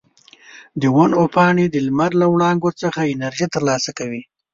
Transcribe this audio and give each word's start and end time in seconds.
د 0.81 0.83
ونو 0.95 1.21
پاڼې 1.35 1.65
د 1.69 1.75
لمر 1.87 2.11
له 2.21 2.25
وړانګو 2.33 2.69
څخه 2.81 3.01
انرژي 3.13 3.47
ترلاسه 3.55 3.91
کوي. 3.99 4.21